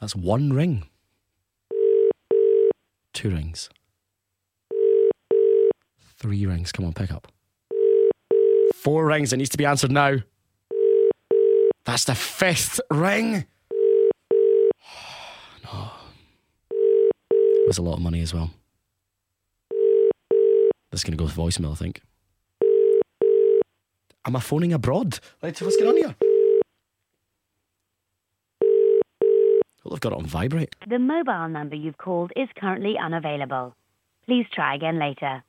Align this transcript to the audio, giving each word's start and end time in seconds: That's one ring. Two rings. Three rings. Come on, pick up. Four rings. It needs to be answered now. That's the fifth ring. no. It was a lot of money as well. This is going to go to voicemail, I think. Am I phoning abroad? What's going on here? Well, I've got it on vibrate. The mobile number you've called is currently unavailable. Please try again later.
That's 0.00 0.16
one 0.16 0.52
ring. 0.52 0.86
Two 3.12 3.30
rings. 3.30 3.68
Three 6.16 6.46
rings. 6.46 6.72
Come 6.72 6.86
on, 6.86 6.94
pick 6.94 7.12
up. 7.12 7.28
Four 8.74 9.06
rings. 9.06 9.32
It 9.32 9.36
needs 9.36 9.50
to 9.50 9.58
be 9.58 9.66
answered 9.66 9.90
now. 9.90 10.16
That's 11.84 12.04
the 12.04 12.14
fifth 12.14 12.80
ring. 12.90 13.44
no. 15.64 15.90
It 17.30 17.66
was 17.66 17.78
a 17.78 17.82
lot 17.82 17.94
of 17.94 18.00
money 18.00 18.22
as 18.22 18.32
well. 18.32 18.50
This 20.90 21.00
is 21.00 21.04
going 21.04 21.16
to 21.16 21.22
go 21.22 21.28
to 21.28 21.34
voicemail, 21.34 21.72
I 21.72 21.76
think. 21.76 22.00
Am 24.26 24.36
I 24.36 24.40
phoning 24.40 24.72
abroad? 24.72 25.18
What's 25.40 25.60
going 25.60 25.88
on 25.88 25.96
here? 25.96 26.14
Well, 29.90 29.96
I've 29.96 30.00
got 30.02 30.12
it 30.12 30.18
on 30.18 30.26
vibrate. 30.26 30.76
The 30.88 31.00
mobile 31.00 31.48
number 31.48 31.74
you've 31.74 31.98
called 31.98 32.30
is 32.36 32.48
currently 32.56 32.94
unavailable. 32.96 33.74
Please 34.24 34.46
try 34.54 34.76
again 34.76 35.00
later. 35.00 35.42